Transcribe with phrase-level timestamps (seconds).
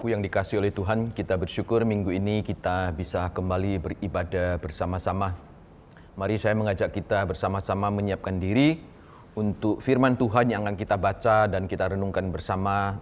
[0.00, 5.36] Saudaraku yang dikasih oleh Tuhan, kita bersyukur minggu ini kita bisa kembali beribadah bersama-sama.
[6.16, 8.80] Mari saya mengajak kita bersama-sama menyiapkan diri
[9.36, 12.96] untuk firman Tuhan yang akan kita baca dan kita renungkan bersama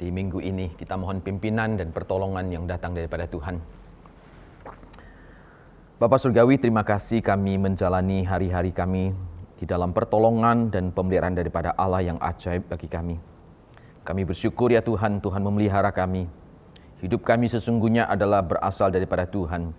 [0.00, 0.72] di minggu ini.
[0.72, 3.60] Kita mohon pimpinan dan pertolongan yang datang daripada Tuhan.
[6.00, 9.12] Bapak Surgawi, terima kasih kami menjalani hari-hari kami
[9.60, 13.31] di dalam pertolongan dan pemeliharaan daripada Allah yang ajaib bagi kami.
[14.02, 16.26] Kami bersyukur ya Tuhan, Tuhan memelihara kami.
[16.98, 19.70] Hidup kami sesungguhnya adalah berasal daripada Tuhan.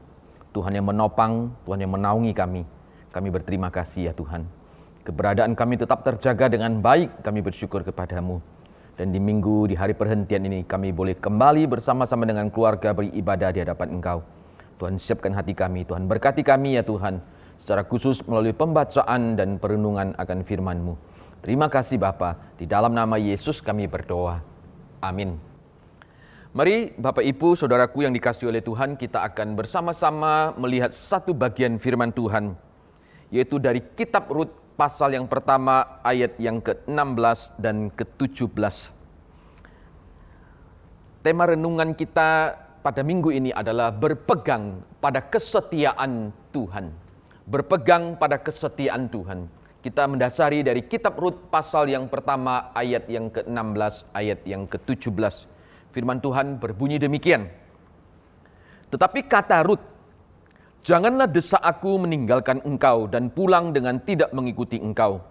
[0.55, 2.63] Tuhan yang menopang, Tuhan yang menaungi kami.
[3.11, 4.47] Kami berterima kasih ya Tuhan.
[5.03, 8.39] Keberadaan kami tetap terjaga dengan baik, kami bersyukur kepadamu.
[8.95, 13.59] Dan di minggu, di hari perhentian ini kami boleh kembali bersama-sama dengan keluarga beribadah di
[13.59, 14.23] hadapan Engkau.
[14.79, 17.19] Tuhan siapkan hati kami, Tuhan berkati kami ya Tuhan.
[17.59, 20.95] Secara khusus melalui pembacaan dan perenungan akan firman-Mu.
[21.43, 22.39] Terima kasih Bapa.
[22.55, 24.39] Di dalam nama Yesus kami berdoa.
[25.03, 25.35] Amin.
[26.55, 32.15] Mari Bapak Ibu, Saudaraku yang dikasih oleh Tuhan, kita akan bersama-sama melihat satu bagian firman
[32.15, 32.55] Tuhan,
[33.27, 38.95] yaitu dari kitab Rut pasal yang pertama ayat yang ke-16 dan ke-17.
[41.27, 46.93] Tema renungan kita pada minggu ini adalah berpegang pada kesetiaan Tuhan.
[47.49, 49.62] Berpegang pada kesetiaan Tuhan.
[49.83, 55.43] Kita mendasari dari kitab Rut pasal yang pertama ayat yang ke-16 ayat yang ke-17.
[55.91, 57.51] Firman Tuhan berbunyi demikian.
[58.87, 59.83] Tetapi kata Rut,
[60.83, 65.23] Janganlah desak aku meninggalkan engkau dan pulang dengan tidak mengikuti engkau.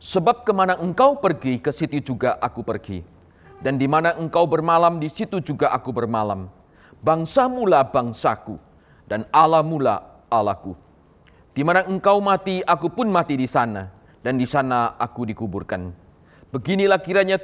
[0.00, 3.04] Sebab ke mana engkau pergi, ke situ juga aku pergi.
[3.60, 6.48] Dan di mana engkau bermalam, di situ juga aku bermalam.
[7.04, 8.56] Bangsa mula bangsaku,
[9.04, 10.72] dan Allah mula Allahku.
[11.52, 13.84] Di mana engkau mati, aku pun mati di sana,
[14.24, 15.92] dan di sana aku dikuburkan.
[16.48, 17.36] Beginilah kiranya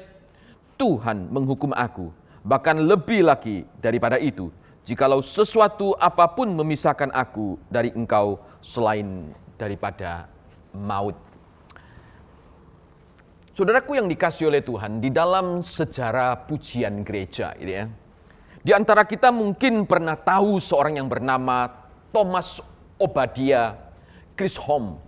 [0.80, 2.08] Tuhan menghukum aku,
[2.40, 4.48] bahkan lebih lagi daripada itu,
[4.88, 9.28] jikalau sesuatu apa pun memisahkan aku dari engkau selain
[9.60, 10.24] daripada
[10.72, 11.16] maut.
[13.52, 17.84] Saudaraku yang dikasih oleh Tuhan, di dalam sejarah pujian gereja, gitu ya,
[18.64, 21.68] di antara kita mungkin pernah tahu seorang yang bernama
[22.08, 22.64] Thomas
[22.97, 23.88] Obadia
[24.38, 25.03] Chris Home.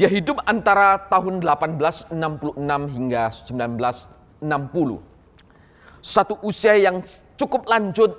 [0.00, 2.16] Dia hidup antara tahun 1866
[2.96, 4.40] hingga 1960.
[6.00, 7.04] Satu usia yang
[7.36, 8.16] cukup lanjut,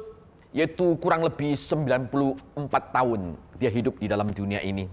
[0.54, 4.86] yaitu kurang lebih 94 tahun dia hidup di dalam dunia ini.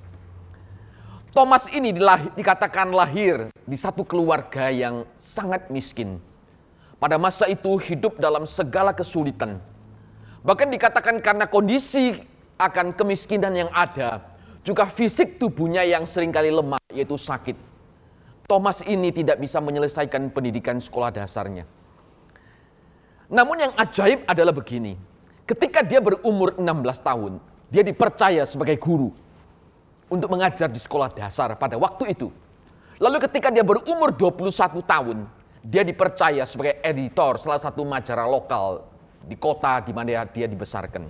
[1.36, 6.16] Thomas ini dilahir, dikatakan lahir di satu keluarga yang sangat miskin.
[6.96, 9.60] Pada masa itu hidup dalam segala kesulitan.
[10.40, 12.16] Bahkan dikatakan karena kondisi
[12.56, 14.35] akan kemiskinan yang ada,
[14.66, 17.54] juga fisik tubuhnya yang sering kali lemah, yaitu sakit.
[18.50, 21.62] Thomas ini tidak bisa menyelesaikan pendidikan sekolah dasarnya.
[23.30, 24.98] Namun yang ajaib adalah begini,
[25.46, 26.66] ketika dia berumur 16
[26.98, 27.32] tahun,
[27.70, 29.14] dia dipercaya sebagai guru
[30.10, 32.30] untuk mengajar di sekolah dasar pada waktu itu.
[32.98, 35.26] Lalu ketika dia berumur 21 tahun,
[35.62, 38.86] dia dipercaya sebagai editor salah satu majalah lokal
[39.26, 41.06] di kota di mana dia dibesarkan.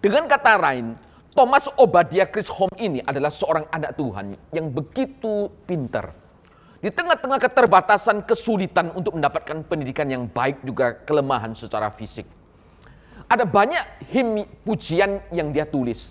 [0.00, 0.92] Dengan kata lain,
[1.30, 6.10] Thomas Obadiah Chris Home ini adalah seorang anak Tuhan yang begitu pintar.
[6.82, 12.26] Di tengah-tengah keterbatasan kesulitan untuk mendapatkan pendidikan yang baik juga kelemahan secara fisik.
[13.30, 16.10] Ada banyak him pujian yang dia tulis.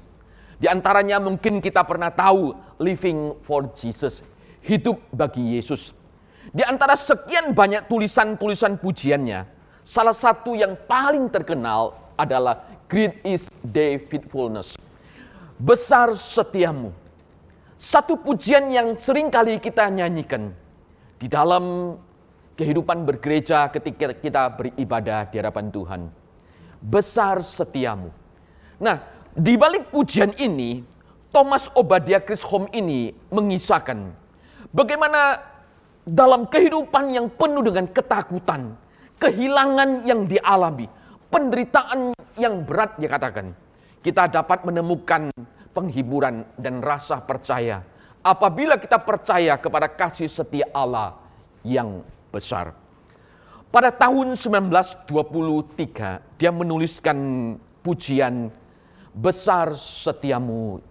[0.55, 4.23] Di antaranya mungkin kita pernah tahu Living for Jesus,
[4.63, 5.91] hidup bagi Yesus.
[6.55, 9.43] Di antara sekian banyak tulisan-tulisan pujiannya,
[9.83, 14.79] salah satu yang paling terkenal adalah Great is Day Faithfulness
[15.59, 16.95] besar setiamu.
[17.75, 20.51] Satu pujian yang sering kali kita nyanyikan
[21.19, 21.95] di dalam
[22.55, 26.01] kehidupan bergereja ketika kita beribadah di hadapan Tuhan.
[26.79, 28.11] Besar setiamu.
[28.79, 29.03] Nah,
[29.35, 30.83] di balik pujian ini,
[31.31, 34.11] Thomas Obadiah Chris Home ini mengisahkan
[34.71, 35.43] bagaimana
[36.07, 38.75] dalam kehidupan yang penuh dengan ketakutan,
[39.19, 40.87] kehilangan yang dialami,
[41.31, 43.51] penderitaan yang berat dia katakan
[43.99, 45.27] kita dapat menemukan
[45.75, 47.83] penghiburan dan rasa percaya
[48.23, 51.15] apabila kita percaya kepada kasih setia Allah
[51.63, 52.75] yang besar.
[53.69, 57.17] Pada tahun 1923 dia menuliskan
[57.85, 58.49] pujian
[59.13, 60.81] besar setiamu.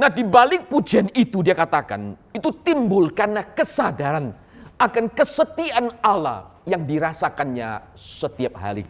[0.00, 4.32] Nah di balik pujian itu dia katakan itu timbul karena kesadaran
[4.80, 8.88] akan kesetiaan Allah yang dirasakannya setiap hari.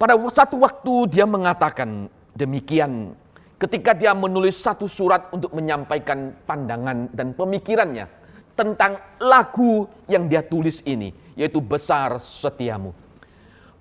[0.00, 2.08] Pada satu waktu dia mengatakan
[2.38, 3.18] Demikian
[3.58, 8.06] ketika dia menulis satu surat untuk menyampaikan pandangan dan pemikirannya
[8.54, 12.94] tentang lagu yang dia tulis ini, yaitu Besar Setiamu.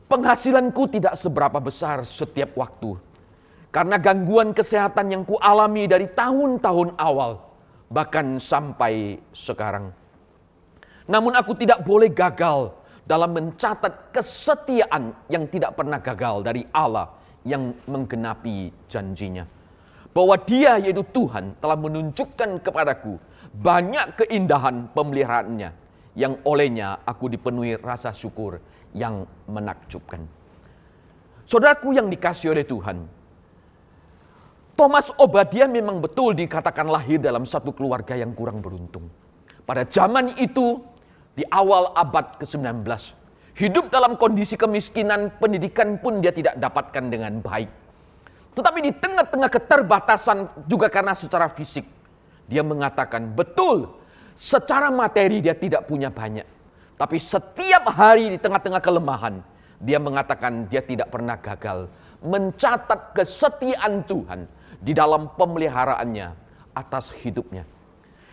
[0.10, 2.98] Penghasilanku tidak seberapa besar setiap waktu.
[3.70, 7.44] Karena gangguan kesehatan yang kualami dari tahun-tahun awal,
[7.92, 9.92] bahkan sampai sekarang.
[11.12, 12.72] Namun aku tidak boleh gagal
[13.04, 17.17] dalam mencatat kesetiaan yang tidak pernah gagal dari Allah
[17.48, 19.48] yang menggenapi janjinya.
[20.12, 23.16] Bahwa dia yaitu Tuhan telah menunjukkan kepadaku
[23.56, 25.72] banyak keindahan pemeliharaannya
[26.18, 28.60] yang olehnya aku dipenuhi rasa syukur
[28.92, 30.26] yang menakjubkan.
[31.48, 33.08] Saudaraku yang dikasih oleh Tuhan,
[34.78, 39.08] Thomas Obadiah memang betul dikatakan lahir dalam satu keluarga yang kurang beruntung.
[39.66, 40.82] Pada zaman itu,
[41.34, 42.86] di awal abad ke-19,
[43.58, 47.68] hidup dalam kondisi kemiskinan, pendidikan pun dia tidak dapatkan dengan baik.
[48.54, 50.38] Tetapi di tengah-tengah keterbatasan
[50.70, 51.86] juga karena secara fisik,
[52.46, 53.98] dia mengatakan, betul,
[54.38, 56.46] secara materi dia tidak punya banyak.
[56.98, 59.42] Tapi setiap hari di tengah-tengah kelemahan,
[59.78, 61.86] dia mengatakan dia tidak pernah gagal
[62.26, 64.50] mencatat kesetiaan Tuhan
[64.82, 66.28] di dalam pemeliharaannya
[66.74, 67.66] atas hidupnya.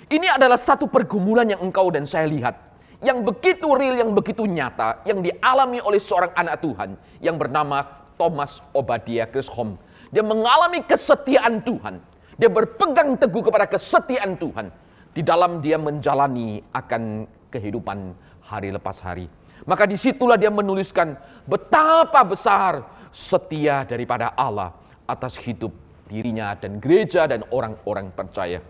[0.09, 2.57] Ini adalah satu pergumulan yang engkau dan saya lihat.
[3.03, 7.83] Yang begitu real, yang begitu nyata, yang dialami oleh seorang anak Tuhan yang bernama
[8.15, 9.75] Thomas Obadiah Chisholm.
[10.15, 11.99] Dia mengalami kesetiaan Tuhan.
[12.39, 14.71] Dia berpegang teguh kepada kesetiaan Tuhan.
[15.15, 19.31] Di dalam dia menjalani akan kehidupan hari lepas hari.
[19.65, 21.15] Maka di situlah dia menuliskan
[21.47, 22.83] betapa besar
[23.15, 24.75] setia daripada Allah
[25.07, 25.71] atas hidup
[26.11, 28.61] dirinya dan gereja dan orang-orang percaya.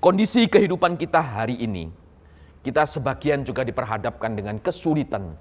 [0.00, 1.92] Kondisi kehidupan kita hari ini,
[2.60, 5.32] kita sebagian juga diperhadapkan dengan kesulitan.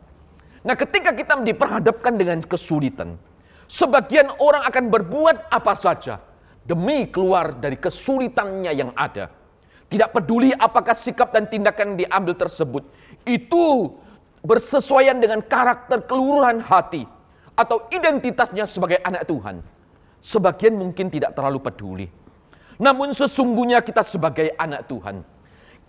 [0.63, 3.19] Nah ketika kita diperhadapkan dengan kesulitan,
[3.68, 6.19] sebagian orang akan berbuat apa saja
[6.63, 9.31] demi keluar dari kesulitannya yang ada.
[9.89, 12.86] Tidak peduli apakah sikap dan tindakan yang diambil tersebut
[13.25, 13.89] itu
[14.45, 17.04] bersesuaian dengan karakter keluruhan hati
[17.57, 19.60] atau identitasnya sebagai anak Tuhan.
[20.19, 22.07] Sebagian mungkin tidak terlalu peduli.
[22.80, 25.25] Namun sesungguhnya kita sebagai anak Tuhan,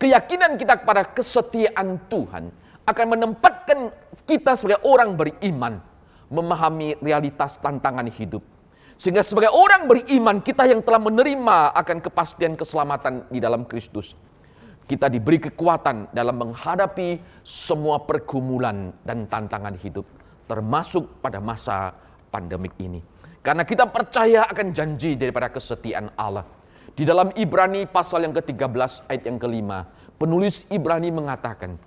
[0.01, 2.49] keyakinan kita kepada kesetiaan Tuhan
[2.89, 3.93] akan menempatkan
[4.25, 5.79] kita sebagai orang beriman
[6.33, 8.41] memahami realitas tantangan hidup.
[8.97, 14.13] Sehingga sebagai orang beriman kita yang telah menerima akan kepastian keselamatan di dalam Kristus
[14.91, 20.03] kita diberi kekuatan dalam menghadapi semua pergumulan dan tantangan hidup,
[20.51, 21.95] termasuk pada masa
[22.35, 22.99] pandemik ini.
[23.39, 26.43] Karena kita percaya akan janji daripada kesetiaan Allah.
[26.99, 29.87] Di dalam Ibrani pasal yang ke-13 ayat yang kelima,
[30.19, 31.79] penulis Ibrani mengatakan,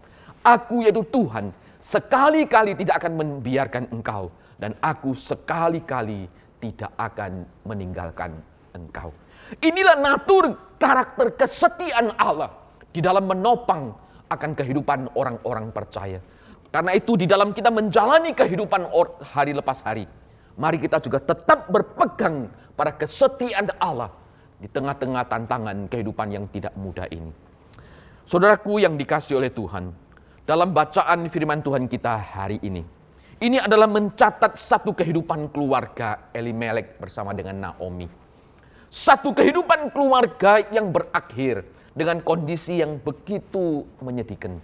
[0.43, 1.51] Aku yaitu Tuhan
[1.83, 6.27] sekali-kali tidak akan membiarkan engkau dan aku sekali-kali
[6.63, 8.39] tidak akan meninggalkan
[8.71, 9.11] engkau.
[9.59, 12.51] Inilah natur karakter kesetiaan Allah
[12.95, 13.91] di dalam menopang
[14.31, 16.19] akan kehidupan orang-orang percaya.
[16.71, 18.89] Karena itu di dalam kita menjalani kehidupan
[19.21, 20.07] hari lepas hari,
[20.57, 24.09] mari kita juga tetap berpegang pada kesetiaan Allah
[24.63, 27.27] di tengah-tengah tantangan kehidupan yang tidak mudah ini.
[28.23, 29.91] Saudaraku yang dikasih oleh Tuhan,
[30.47, 32.79] dalam bacaan firman Tuhan kita hari ini,
[33.43, 38.07] ini adalah mencatat satu kehidupan keluarga Elimelek bersama dengan Naomi.
[38.87, 44.63] Satu kehidupan keluarga yang berakhir dengan kondisi yang begitu menyedihkan.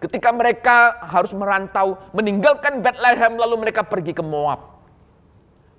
[0.00, 4.80] Ketika mereka harus merantau, meninggalkan Bethlehem lalu mereka pergi ke Moab.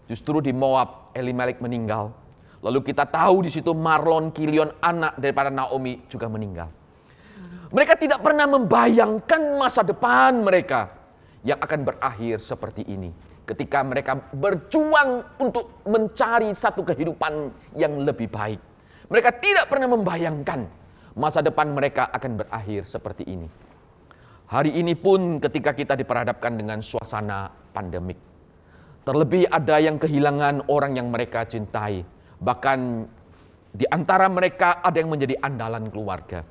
[0.05, 2.13] Justru di Moab Elimelek meninggal.
[2.59, 6.67] Lalu kita tahu di situ Marlon Kilion anak daripada Naomi juga meninggal.
[7.69, 10.89] Mereka tidak pernah membayangkan masa depan mereka
[11.45, 13.13] yang akan berakhir seperti ini.
[13.47, 17.49] Ketika mereka berjuang untuk mencari satu kehidupan
[17.79, 18.61] yang lebih baik.
[19.09, 20.69] Mereka tidak pernah membayangkan
[21.17, 23.49] masa depan mereka akan berakhir seperti ini.
[24.49, 28.17] Hari ini pun ketika kita diperhadapkan dengan suasana pandemik.
[29.05, 32.01] Terlebih ada yang kehilangan orang yang mereka cintai.
[32.39, 32.79] Bahkan
[33.69, 36.41] di antara mereka ada yang menjadi andalan keluarga.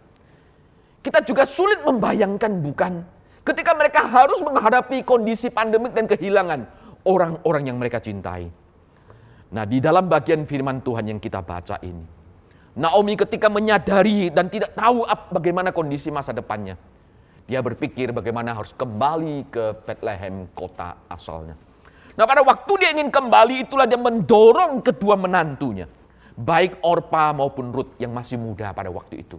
[1.02, 2.92] Kita juga sulit membayangkan bukan
[3.42, 6.68] ketika mereka harus menghadapi kondisi pandemik dan kehilangan
[7.09, 8.52] orang-orang yang mereka cintai.
[9.49, 12.04] Nah, di dalam bagian firman Tuhan yang kita baca ini,
[12.76, 15.02] Naomi ketika menyadari dan tidak tahu
[15.33, 16.76] bagaimana kondisi masa depannya.
[17.49, 21.57] Dia berpikir bagaimana harus kembali ke Bethlehem kota asalnya.
[22.18, 25.87] Nah pada waktu dia ingin kembali itulah dia mendorong kedua menantunya.
[26.34, 29.38] Baik Orpa maupun Ruth yang masih muda pada waktu itu.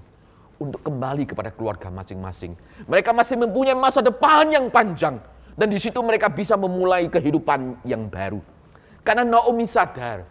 [0.63, 2.55] Untuk kembali kepada keluarga masing-masing.
[2.87, 5.19] Mereka masih mempunyai masa depan yang panjang.
[5.59, 8.39] Dan di situ mereka bisa memulai kehidupan yang baru.
[9.03, 10.23] Karena Naomi sadar,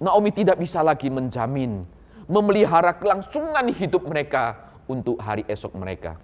[0.00, 1.84] Naomi tidak bisa lagi menjamin
[2.24, 6.16] memelihara kelangsungan hidup mereka untuk hari esok mereka.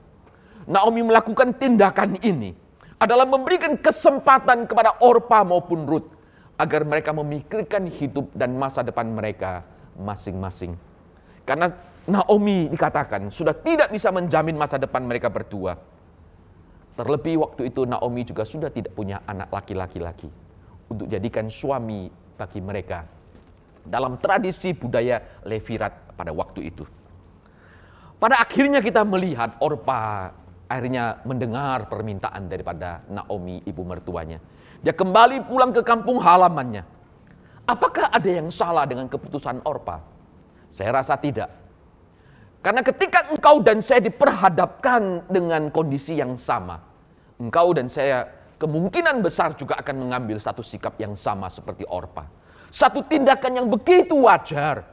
[0.64, 2.56] Naomi melakukan tindakan ini
[3.02, 6.06] adalah memberikan kesempatan kepada Orpa maupun Ruth
[6.54, 9.66] agar mereka memikirkan hidup dan masa depan mereka
[9.98, 10.78] masing-masing.
[11.42, 11.74] Karena
[12.06, 15.74] Naomi dikatakan sudah tidak bisa menjamin masa depan mereka berdua.
[16.94, 20.30] Terlebih waktu itu Naomi juga sudah tidak punya anak laki-laki lagi
[20.86, 22.06] untuk jadikan suami
[22.38, 23.02] bagi mereka
[23.82, 26.86] dalam tradisi budaya Levirat pada waktu itu.
[28.22, 30.30] Pada akhirnya kita melihat Orpa
[30.72, 34.40] akhirnya mendengar permintaan daripada Naomi ibu mertuanya.
[34.80, 36.80] Dia kembali pulang ke kampung halamannya.
[37.68, 40.00] Apakah ada yang salah dengan keputusan Orpa?
[40.72, 41.52] Saya rasa tidak.
[42.64, 46.80] Karena ketika engkau dan saya diperhadapkan dengan kondisi yang sama,
[47.36, 48.26] engkau dan saya
[48.56, 52.26] kemungkinan besar juga akan mengambil satu sikap yang sama seperti Orpa.
[52.72, 54.88] Satu tindakan yang begitu wajar.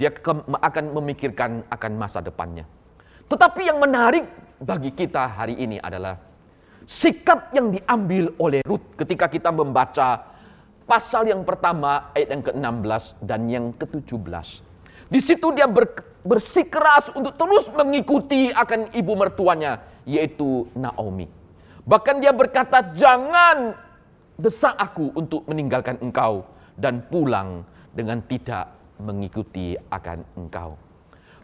[0.00, 2.64] Dia akan memikirkan akan masa depannya.
[3.28, 4.24] Tetapi yang menarik
[4.60, 6.20] bagi kita hari ini adalah
[6.84, 10.20] sikap yang diambil oleh Ruth ketika kita membaca
[10.84, 14.60] pasal yang pertama ayat yang ke-16 dan yang ke-17.
[15.10, 15.88] Di situ dia ber,
[16.22, 21.24] bersikeras untuk terus mengikuti akan ibu mertuanya yaitu Naomi.
[21.80, 23.72] Bahkan dia berkata, "Jangan
[24.36, 26.44] desak aku untuk meninggalkan engkau
[26.76, 27.64] dan pulang
[27.96, 28.68] dengan tidak
[29.00, 30.76] mengikuti akan engkau."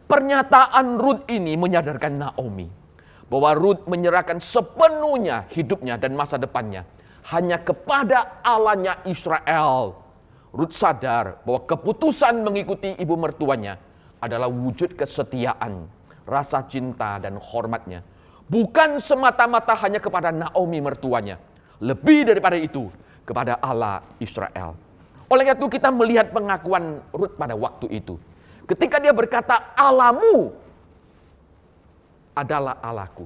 [0.07, 2.86] Pernyataan Ruth ini menyadarkan Naomi
[3.27, 6.87] bahwa Ruth menyerahkan sepenuhnya hidupnya dan masa depannya
[7.35, 9.99] hanya kepada Allahnya Israel.
[10.55, 13.77] Ruth sadar bahwa keputusan mengikuti ibu mertuanya
[14.23, 15.91] adalah wujud kesetiaan,
[16.25, 18.01] rasa cinta dan hormatnya.
[18.47, 21.37] Bukan semata-mata hanya kepada Naomi mertuanya.
[21.83, 22.89] Lebih daripada itu,
[23.27, 24.79] kepada Allah Israel.
[25.27, 28.15] Oleh itu kita melihat pengakuan Ruth pada waktu itu.
[28.71, 30.55] Ketika dia berkata, Alamu
[32.37, 33.25] adalah Allahku.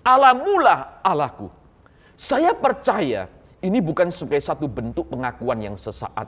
[0.00, 1.52] Alamulah Allahku.
[2.16, 3.28] Saya percaya
[3.60, 6.24] ini bukan sebagai satu bentuk pengakuan yang sesaat.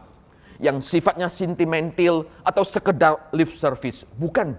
[0.60, 4.04] Yang sifatnya sentimental atau sekedar lip service.
[4.20, 4.52] Bukan.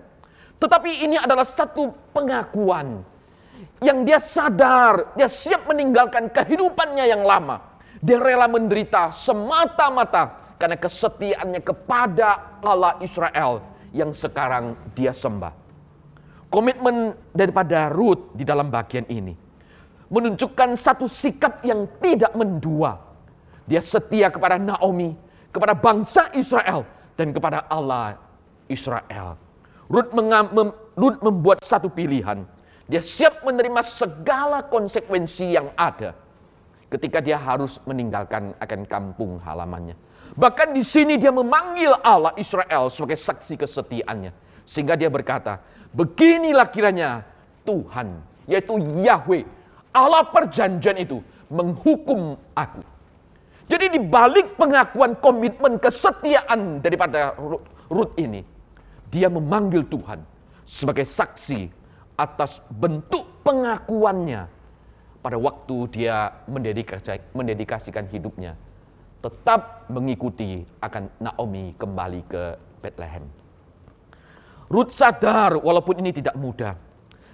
[0.58, 3.04] Tetapi ini adalah satu pengakuan.
[3.84, 7.60] Yang dia sadar, dia siap meninggalkan kehidupannya yang lama.
[8.00, 13.60] Dia rela menderita semata-mata karena kesetiaannya kepada Allah Israel
[13.92, 15.69] yang sekarang dia sembah.
[16.50, 19.38] Komitmen daripada Ruth di dalam bagian ini
[20.10, 22.98] menunjukkan satu sikap yang tidak mendua.
[23.70, 25.14] Dia setia kepada Naomi,
[25.54, 28.18] kepada bangsa Israel, dan kepada Allah
[28.66, 29.38] Israel.
[29.86, 32.46] Ruth, mem membuat satu pilihan.
[32.90, 36.18] Dia siap menerima segala konsekuensi yang ada
[36.90, 39.94] ketika dia harus meninggalkan akan kampung halamannya.
[40.34, 44.34] Bahkan di sini dia memanggil Allah Israel sebagai saksi kesetiaannya.
[44.66, 45.62] Sehingga dia berkata,
[45.94, 47.26] Beginilah kiranya
[47.66, 49.44] Tuhan, yaitu Yahweh,
[49.94, 51.18] Allah perjanjian itu
[51.50, 52.82] menghukum aku.
[53.70, 57.38] Jadi di balik pengakuan komitmen kesetiaan daripada
[57.90, 58.42] Ruth ini,
[59.10, 60.22] dia memanggil Tuhan
[60.66, 61.70] sebagai saksi
[62.18, 64.46] atas bentuk pengakuannya
[65.22, 66.34] pada waktu dia
[67.34, 68.54] mendedikasikan hidupnya
[69.20, 72.44] tetap mengikuti akan Naomi kembali ke
[72.80, 73.28] Bethlehem.
[74.70, 76.78] Ruth sadar walaupun ini tidak mudah.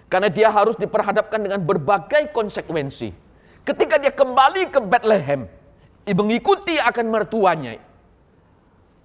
[0.07, 3.11] Karena dia harus diperhadapkan dengan berbagai konsekuensi.
[3.67, 5.43] Ketika dia kembali ke Bethlehem,
[6.07, 7.75] mengikuti akan mertuanya,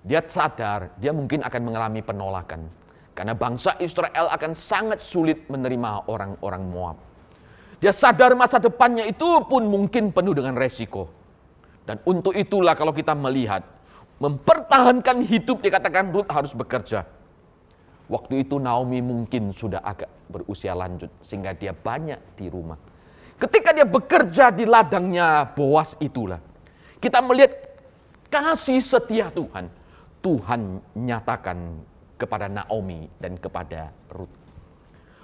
[0.07, 2.71] dia sadar dia mungkin akan mengalami penolakan.
[3.19, 6.97] Karena bangsa Israel akan sangat sulit menerima orang-orang Moab.
[7.83, 11.11] Dia sadar masa depannya itu pun mungkin penuh dengan resiko.
[11.83, 13.67] Dan untuk itulah kalau kita melihat,
[14.23, 17.03] mempertahankan hidup dikatakan Ruth harus bekerja
[18.11, 22.75] Waktu itu Naomi mungkin sudah agak berusia lanjut sehingga dia banyak di rumah.
[23.39, 26.43] Ketika dia bekerja di ladangnya Boas itulah.
[26.99, 27.55] Kita melihat
[28.27, 29.71] kasih setia Tuhan.
[30.21, 31.81] Tuhan nyatakan
[32.19, 34.37] kepada Naomi dan kepada Ruth.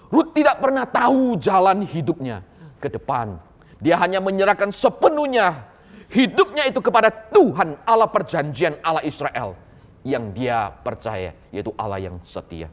[0.09, 2.41] Ruth tidak pernah tahu jalan hidupnya
[2.79, 3.37] ke depan.
[3.83, 5.69] Dia hanya menyerahkan sepenuhnya
[6.09, 9.66] hidupnya itu kepada Tuhan Allah perjanjian Allah Israel
[10.07, 12.71] yang dia percaya, yaitu Allah yang setia.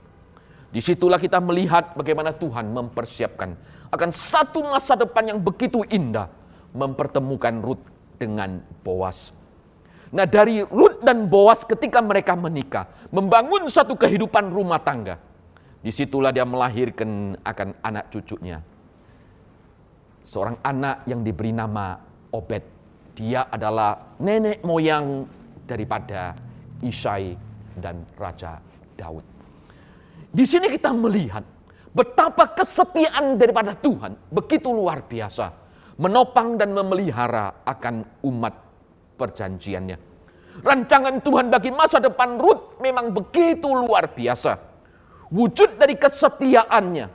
[0.69, 3.57] Di situlah kita melihat bagaimana Tuhan mempersiapkan
[3.89, 6.29] akan satu masa depan yang begitu indah,
[6.77, 7.81] mempertemukan Ruth
[8.21, 9.33] dengan Boas.
[10.13, 15.17] Nah dari Ruth dan Boas ketika mereka menikah, membangun satu kehidupan rumah tangga.
[15.81, 18.61] Di situlah dia melahirkan akan anak cucunya.
[20.23, 21.97] Seorang anak yang diberi nama
[22.31, 22.63] Obed.
[23.13, 25.27] Dia adalah nenek moyang
[25.67, 26.33] daripada
[26.83, 27.33] Isai
[27.79, 28.59] dan Raja
[28.99, 29.25] Daud.
[30.33, 31.41] Di sini kita melihat
[31.95, 35.63] betapa kesetiaan daripada Tuhan begitu luar biasa.
[35.93, 38.49] menopang dan memelihara akan umat
[39.13, 39.97] perjanjiannya.
[40.65, 44.57] Rancangan Tuhan bagi masa depan Ruth memang begitu luar biasa.
[45.33, 47.05] Wujud dari kesetiaannya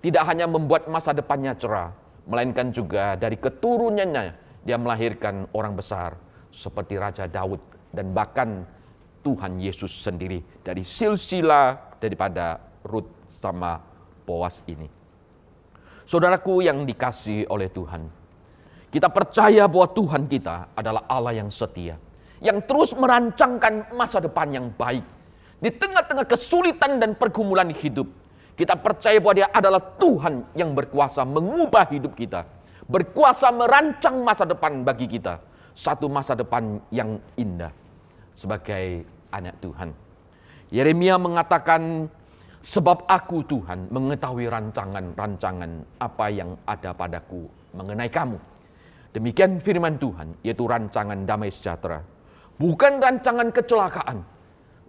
[0.00, 1.92] tidak hanya membuat masa depannya cerah,
[2.28, 4.32] melainkan juga dari keturunannya
[4.66, 6.18] dia melahirkan orang besar
[6.52, 7.62] seperti Raja Daud
[7.96, 8.66] dan bahkan
[9.26, 13.82] Tuhan Yesus sendiri dari silsilah daripada Ruth sama
[14.22, 14.86] Boas ini.
[16.06, 18.06] Saudaraku yang dikasih oleh Tuhan,
[18.94, 21.98] kita percaya bahwa Tuhan kita adalah Allah yang setia
[22.38, 25.02] yang terus merancangkan masa depan yang baik.
[25.56, 28.06] Di tengah-tengah kesulitan dan pergumulan hidup,
[28.54, 32.44] kita percaya bahwa Dia adalah Tuhan yang berkuasa mengubah hidup kita,
[32.86, 35.40] berkuasa merancang masa depan bagi kita,
[35.72, 37.72] satu masa depan yang indah
[38.36, 39.90] sebagai anak Tuhan.
[40.70, 42.10] Yeremia mengatakan,
[42.62, 48.38] "Sebab aku Tuhan mengetahui rancangan-rancangan apa yang ada padaku mengenai kamu."
[49.14, 52.16] Demikian firman Tuhan, yaitu rancangan damai sejahtera
[52.56, 54.24] bukan rancangan kecelakaan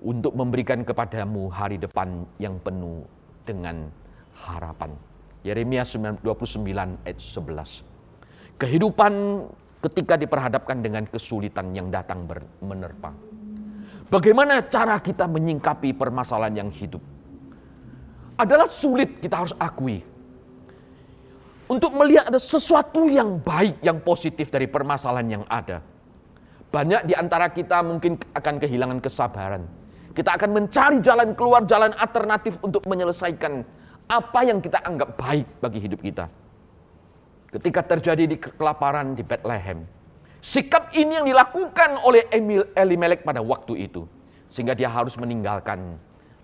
[0.03, 3.03] untuk memberikan kepadamu hari depan yang penuh
[3.43, 3.91] dengan
[4.37, 4.95] harapan.
[5.43, 6.23] Yeremia 29
[7.07, 7.83] ayat 11.
[8.59, 9.13] Kehidupan
[9.85, 12.25] ketika diperhadapkan dengan kesulitan yang datang
[12.59, 13.13] menerpa.
[14.07, 17.03] Bagaimana cara kita menyingkapi permasalahan yang hidup?
[18.39, 19.99] Adalah sulit kita harus akui.
[21.67, 25.83] Untuk melihat ada sesuatu yang baik, yang positif dari permasalahan yang ada
[26.67, 29.63] banyak di antara kita mungkin akan kehilangan kesabaran.
[30.11, 33.61] Kita akan mencari jalan keluar, jalan alternatif untuk menyelesaikan
[34.09, 36.25] apa yang kita anggap baik bagi hidup kita.
[37.53, 39.87] Ketika terjadi di kelaparan di Bethlehem,
[40.39, 44.05] sikap ini yang dilakukan oleh Emil Elimelek pada waktu itu,
[44.51, 45.97] sehingga dia harus meninggalkan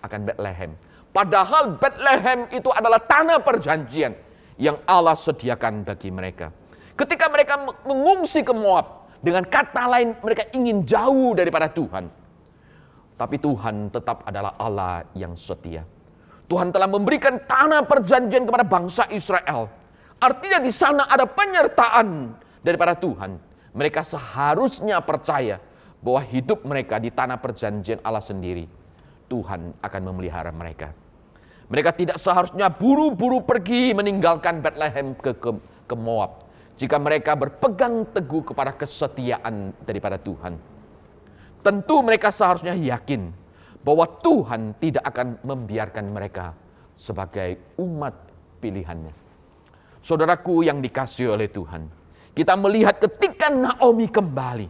[0.04, 0.72] akan Bethlehem.
[1.14, 4.18] Padahal Bethlehem itu adalah tanah perjanjian
[4.58, 6.50] yang Allah sediakan bagi mereka.
[6.94, 12.12] Ketika mereka mengungsi ke Moab, dengan kata lain, mereka ingin jauh daripada Tuhan.
[13.16, 15.88] Tapi Tuhan tetap adalah Allah yang setia.
[16.52, 19.72] Tuhan telah memberikan tanah perjanjian kepada bangsa Israel.
[20.20, 23.39] Artinya di sana ada penyertaan daripada Tuhan.
[23.74, 25.58] Mereka seharusnya percaya
[26.04, 28.70] bahwa hidup mereka di tanah perjanjian Allah sendiri.
[29.32, 30.94] Tuhan akan memelihara mereka.
[31.74, 35.50] Mereka tidak seharusnya buru-buru pergi meninggalkan Bethlehem ke, ke,
[35.90, 36.46] ke Moab
[36.78, 40.54] jika mereka berpegang teguh kepada kesetiaan daripada Tuhan.
[41.64, 43.32] Tentu mereka seharusnya yakin
[43.82, 46.52] bahwa Tuhan tidak akan membiarkan mereka
[46.94, 48.14] sebagai umat
[48.60, 49.16] pilihannya.
[50.04, 51.88] Saudaraku yang dikasih oleh Tuhan,
[52.34, 54.67] kita melihat ketika Naomi kembali,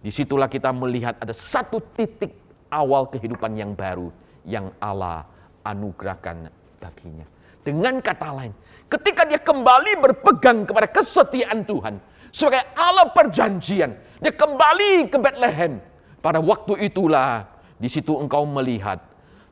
[0.00, 2.32] di situlah kita melihat ada satu titik
[2.72, 4.08] awal kehidupan yang baru
[4.48, 5.28] yang Allah
[5.68, 6.48] anugerahkan
[6.80, 7.28] baginya.
[7.60, 8.52] Dengan kata lain,
[8.88, 12.00] ketika dia kembali berpegang kepada kesetiaan Tuhan
[12.32, 13.92] sebagai Allah perjanjian,
[14.24, 15.84] dia kembali ke Bethlehem.
[16.24, 17.44] Pada waktu itulah
[17.76, 19.00] di situ engkau melihat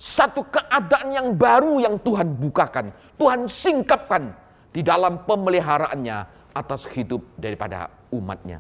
[0.01, 2.89] satu keadaan yang baru yang Tuhan bukakan,
[3.21, 4.33] Tuhan singkapkan
[4.73, 8.59] di dalam pemeliharaannya atas hidup daripada umatnya.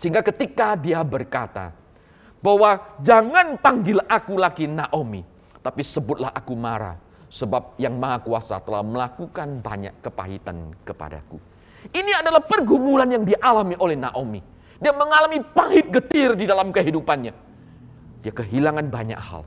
[0.00, 1.74] Sehingga ketika dia berkata
[2.40, 5.20] bahwa jangan panggil aku lagi Naomi,
[5.60, 6.96] tapi sebutlah aku Mara
[7.28, 11.36] sebab yang maha kuasa telah melakukan banyak kepahitan kepadaku.
[11.92, 14.40] Ini adalah pergumulan yang dialami oleh Naomi.
[14.78, 17.34] Dia mengalami pahit getir di dalam kehidupannya.
[18.22, 19.42] Dia kehilangan banyak hal.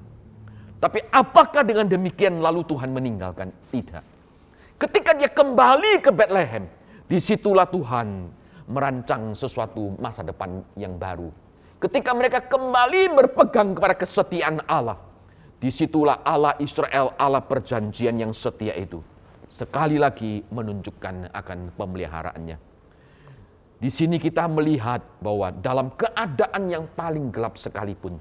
[0.82, 3.54] Tapi apakah dengan demikian lalu Tuhan meninggalkan?
[3.70, 4.04] Tidak.
[4.82, 6.66] Ketika dia kembali ke Bethlehem,
[7.12, 8.32] di situlah Tuhan
[8.72, 11.28] merancang sesuatu masa depan yang baru.
[11.84, 14.96] Ketika mereka kembali berpegang kepada kesetiaan Allah,
[15.62, 18.98] Di situlah Allah Israel, Allah perjanjian yang setia itu.
[19.46, 22.58] Sekali lagi menunjukkan akan pemeliharaannya.
[23.78, 28.18] Di sini kita melihat bahwa dalam keadaan yang paling gelap sekalipun,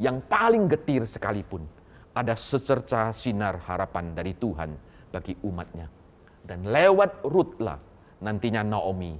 [0.00, 1.68] yang paling getir sekalipun,
[2.16, 4.72] ada secerca sinar harapan dari Tuhan
[5.12, 5.84] bagi umatnya.
[6.48, 7.89] Dan lewat Rutlah
[8.20, 9.16] nantinya Naomi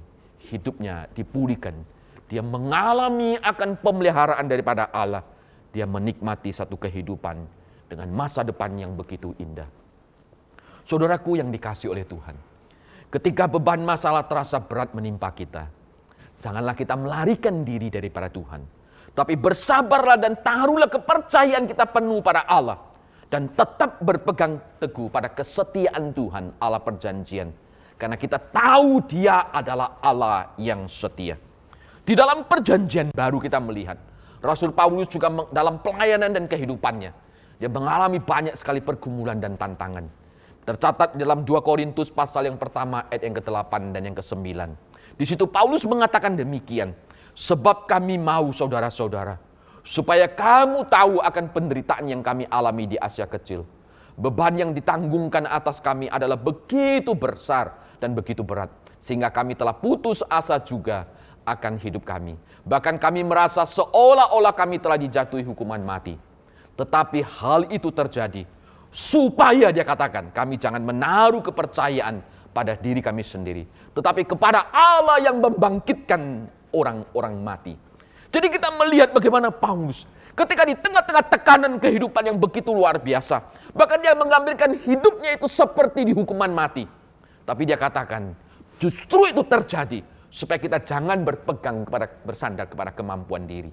[0.49, 1.73] hidupnya dipulihkan.
[2.31, 5.21] Dia mengalami akan pemeliharaan daripada Allah
[5.71, 7.47] dia menikmati satu kehidupan
[7.87, 9.67] dengan masa depan yang begitu indah.
[10.83, 12.35] Saudaraku yang dikasih oleh Tuhan,
[13.07, 15.71] ketika beban masalah terasa berat menimpa kita,
[16.43, 18.61] janganlah kita melarikan diri daripada Tuhan.
[19.11, 22.79] Tapi bersabarlah dan taruhlah kepercayaan kita penuh pada Allah.
[23.31, 27.47] Dan tetap berpegang teguh pada kesetiaan Tuhan, Allah perjanjian.
[28.01, 31.37] Karena kita tahu dia adalah Allah yang setia.
[32.01, 34.01] Di dalam perjanjian baru kita melihat
[34.41, 37.13] Rasul Paulus juga dalam pelayanan dan kehidupannya,
[37.61, 40.09] dia mengalami banyak sekali pergumulan dan tantangan.
[40.65, 44.49] Tercatat dalam 2 Korintus pasal yang pertama ayat yang ke-8 dan yang ke-9.
[45.21, 46.97] Di situ Paulus mengatakan demikian.
[47.31, 49.39] Sebab kami mau saudara-saudara,
[49.87, 53.63] supaya kamu tahu akan penderitaan yang kami alami di Asia Kecil.
[54.19, 58.73] Beban yang ditanggungkan atas kami adalah begitu besar dan begitu berat.
[58.97, 61.05] Sehingga kami telah putus asa juga
[61.45, 62.33] akan hidup kami.
[62.65, 66.17] Bahkan kami merasa seolah-olah kami telah dijatuhi hukuman mati.
[66.75, 68.45] Tetapi hal itu terjadi
[68.91, 72.19] supaya dia katakan kami jangan menaruh kepercayaan
[72.51, 73.63] pada diri kami sendiri,
[73.95, 77.73] tetapi kepada Allah yang membangkitkan orang-orang mati.
[78.31, 80.03] Jadi kita melihat bagaimana Paulus
[80.35, 86.11] ketika di tengah-tengah tekanan kehidupan yang begitu luar biasa, bahkan dia mengambilkan hidupnya itu seperti
[86.11, 86.83] di hukuman mati.
[87.45, 88.33] Tapi dia katakan,
[88.77, 89.99] justru itu terjadi
[90.31, 93.69] supaya kita jangan berpegang kepada bersandar kepada kemampuan diri.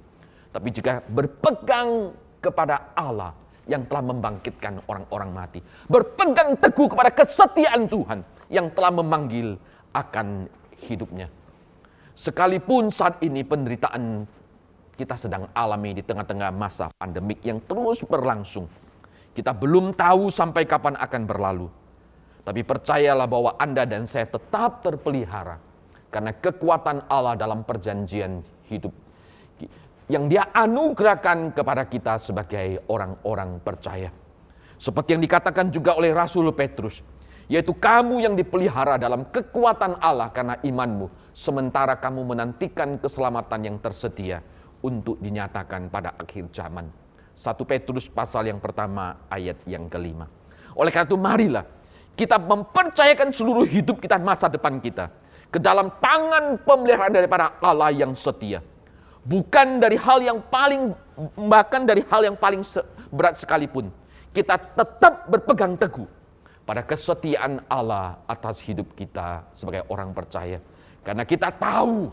[0.51, 3.33] Tapi juga berpegang kepada Allah
[3.69, 5.61] yang telah membangkitkan orang-orang mati.
[5.87, 9.61] Berpegang teguh kepada kesetiaan Tuhan yang telah memanggil
[9.93, 10.49] akan
[10.81, 11.29] hidupnya.
[12.19, 14.27] Sekalipun saat ini penderitaan
[14.99, 18.67] kita sedang alami di tengah-tengah masa pandemik yang terus berlangsung.
[19.31, 21.71] Kita belum tahu sampai kapan akan berlalu.
[22.49, 25.61] Tapi percayalah bahwa Anda dan saya tetap terpelihara.
[26.09, 28.41] Karena kekuatan Allah dalam perjanjian
[28.73, 28.89] hidup
[30.09, 34.09] yang dia anugerahkan kepada kita sebagai orang-orang percaya.
[34.81, 37.05] Seperti yang dikatakan juga oleh Rasul Petrus,
[37.53, 44.41] yaitu kamu yang dipelihara dalam kekuatan Allah karena imanmu, sementara kamu menantikan keselamatan yang tersedia
[44.81, 46.89] untuk dinyatakan pada akhir zaman.
[47.37, 50.25] 1 Petrus pasal yang pertama ayat yang kelima.
[50.73, 51.65] Oleh karena itu marilah
[52.19, 55.07] kita mempercayakan seluruh hidup kita masa depan kita
[55.55, 58.59] ke dalam tangan pemeliharaan daripada Allah yang setia.
[59.23, 60.91] Bukan dari hal yang paling
[61.47, 62.67] bahkan dari hal yang paling
[63.15, 63.95] berat sekalipun.
[64.35, 66.11] Kita tetap berpegang teguh
[66.67, 70.59] pada kesetiaan Allah atas hidup kita sebagai orang percaya.
[71.07, 72.11] Karena kita tahu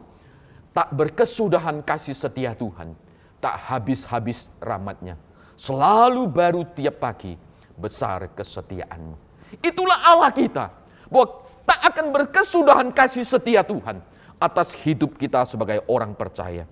[0.72, 2.94] tak berkesudahan kasih setia Tuhan
[3.42, 5.18] tak habis-habis rahmatnya.
[5.58, 7.36] Selalu baru tiap pagi
[7.76, 9.25] besar kesetiaanmu
[9.60, 10.72] itulah Allah kita
[11.10, 14.02] bahwa tak akan berkesudahan kasih setia Tuhan
[14.38, 16.68] atas hidup kita sebagai orang percaya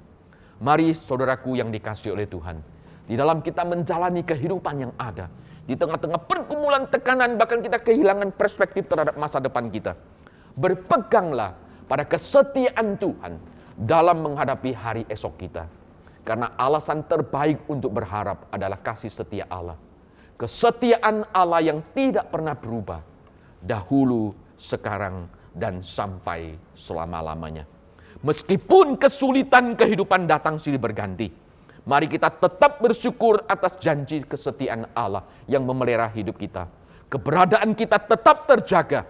[0.63, 2.63] Mari saudaraku yang dikasih oleh Tuhan.
[3.03, 5.27] Di dalam kita menjalani kehidupan yang ada.
[5.67, 9.99] Di tengah-tengah pergumulan tekanan bahkan kita kehilangan perspektif terhadap masa depan kita.
[10.55, 11.59] Berpeganglah
[11.91, 13.43] pada kesetiaan Tuhan
[13.75, 15.67] dalam menghadapi hari esok kita.
[16.23, 19.75] Karena alasan terbaik untuk berharap adalah kasih setia Allah.
[20.43, 22.99] Kesetiaan Allah yang tidak pernah berubah.
[23.63, 27.63] Dahulu, sekarang, dan sampai selama-lamanya.
[28.27, 31.31] Meskipun kesulitan kehidupan datang silih berganti.
[31.87, 36.67] Mari kita tetap bersyukur atas janji kesetiaan Allah yang memelihara hidup kita.
[37.07, 39.07] Keberadaan kita tetap terjaga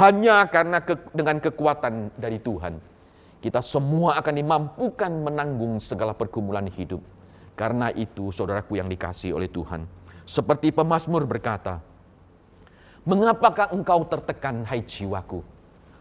[0.00, 2.80] hanya karena ke, dengan kekuatan dari Tuhan.
[3.44, 7.04] Kita semua akan dimampukan menanggung segala pergumulan hidup.
[7.52, 10.03] Karena itu saudaraku yang dikasih oleh Tuhan.
[10.24, 11.80] Seperti pemazmur berkata,
[13.04, 15.44] Mengapakah engkau tertekan hai jiwaku?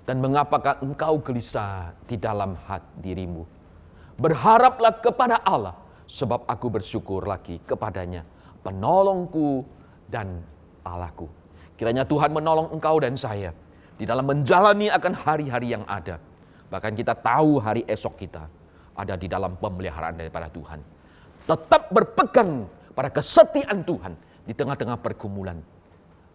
[0.07, 3.43] Dan mengapakah engkau gelisah di dalam hati dirimu?
[4.19, 5.75] Berharaplah kepada Allah,
[6.07, 8.23] sebab aku bersyukur lagi kepadanya,
[8.63, 9.67] penolongku
[10.07, 10.39] dan
[10.87, 11.27] Allahku.
[11.75, 13.51] Kiranya Tuhan menolong engkau dan saya
[13.99, 16.19] di dalam menjalani akan hari-hari yang ada.
[16.71, 18.47] Bahkan kita tahu hari esok kita
[18.95, 20.79] ada di dalam pemeliharaan daripada Tuhan.
[21.43, 24.13] Tetap berpegang pada kesetiaan Tuhan
[24.45, 25.57] di tengah-tengah pergumulan.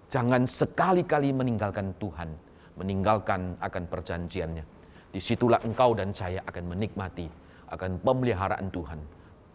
[0.09, 4.64] Jangan sekali-kali meninggalkan Tuhan meninggalkan akan perjanjiannya.
[5.11, 7.27] Di situlah engkau dan saya akan menikmati
[7.75, 9.01] akan pemeliharaan Tuhan.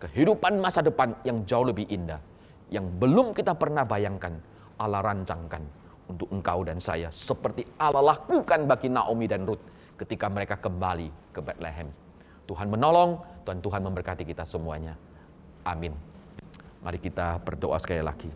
[0.03, 2.19] Kehidupan masa depan yang jauh lebih indah.
[2.67, 4.35] Yang belum kita pernah bayangkan
[4.77, 5.63] Allah rancangkan
[6.11, 7.07] untuk engkau dan saya.
[7.09, 9.63] Seperti Allah lakukan bagi Naomi dan Ruth
[9.95, 11.87] ketika mereka kembali ke Bethlehem.
[12.43, 14.99] Tuhan menolong dan Tuhan memberkati kita semuanya.
[15.63, 15.95] Amin.
[16.83, 18.31] Mari kita berdoa sekali lagi.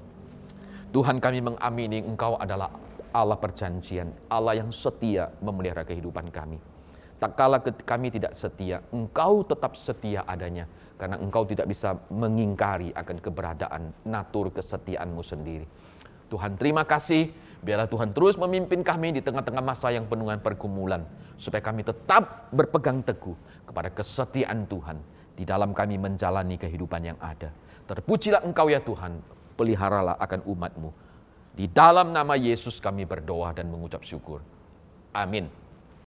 [0.95, 2.71] Tuhan kami mengamini Engkau adalah
[3.11, 6.59] Allah perjanjian, Allah yang setia memelihara kehidupan kami.
[7.17, 10.69] Tak kala kami tidak setia, engkau tetap setia adanya.
[11.01, 15.65] Karena engkau tidak bisa mengingkari akan keberadaan natur kesetiaanmu sendiri.
[16.29, 17.33] Tuhan terima kasih,
[17.65, 21.01] biarlah Tuhan terus memimpin kami di tengah-tengah masa yang penuh dengan pergumulan.
[21.41, 24.97] Supaya kami tetap berpegang teguh kepada kesetiaan Tuhan.
[25.37, 27.49] Di dalam kami menjalani kehidupan yang ada.
[27.87, 29.23] Terpujilah engkau ya Tuhan,
[29.55, 30.91] peliharalah akan umatmu
[31.57, 34.45] di dalam nama Yesus kami berdoa dan mengucap syukur.
[35.17, 35.49] Amin.